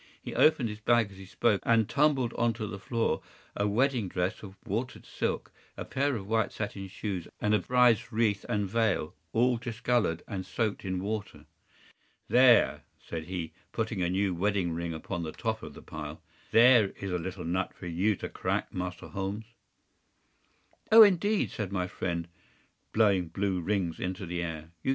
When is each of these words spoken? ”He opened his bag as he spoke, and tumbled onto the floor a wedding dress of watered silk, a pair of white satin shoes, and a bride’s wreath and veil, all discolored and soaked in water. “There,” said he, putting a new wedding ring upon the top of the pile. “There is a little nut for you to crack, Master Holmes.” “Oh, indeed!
”He 0.23 0.33
opened 0.33 0.67
his 0.67 0.79
bag 0.79 1.11
as 1.11 1.17
he 1.19 1.27
spoke, 1.27 1.61
and 1.63 1.87
tumbled 1.87 2.33
onto 2.33 2.65
the 2.65 2.79
floor 2.79 3.21
a 3.55 3.67
wedding 3.67 4.07
dress 4.09 4.41
of 4.41 4.55
watered 4.65 5.05
silk, 5.05 5.51
a 5.77 5.85
pair 5.85 6.15
of 6.15 6.25
white 6.25 6.51
satin 6.51 6.87
shoes, 6.87 7.27
and 7.39 7.53
a 7.53 7.59
bride’s 7.59 8.11
wreath 8.11 8.43
and 8.49 8.67
veil, 8.67 9.13
all 9.31 9.57
discolored 9.57 10.23
and 10.27 10.43
soaked 10.43 10.83
in 10.83 11.03
water. 11.03 11.45
“There,” 12.27 12.81
said 12.97 13.25
he, 13.25 13.53
putting 13.71 14.01
a 14.01 14.09
new 14.09 14.33
wedding 14.33 14.71
ring 14.73 14.91
upon 14.95 15.21
the 15.21 15.31
top 15.31 15.61
of 15.61 15.75
the 15.75 15.83
pile. 15.83 16.19
“There 16.49 16.93
is 16.99 17.11
a 17.11 17.19
little 17.19 17.45
nut 17.45 17.71
for 17.75 17.85
you 17.85 18.15
to 18.21 18.27
crack, 18.29 18.73
Master 18.73 19.09
Holmes.” 19.09 19.45
“Oh, 20.91 21.03
indeed! 21.03 21.51